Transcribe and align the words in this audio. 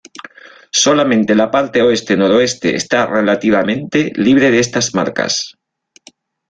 Solamente 0.83 1.35
la 1.35 1.51
parte 1.51 1.83
oeste-noroeste 1.83 2.75
está 2.75 3.05
relativamente 3.05 4.11
libre 4.15 4.49
de 4.49 4.57
estas 4.57 4.95
marcas. 4.95 5.59